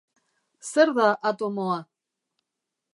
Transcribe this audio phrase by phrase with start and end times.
[0.69, 1.79] Zer da atomoa?